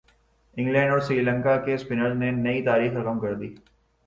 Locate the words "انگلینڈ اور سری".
0.57-1.21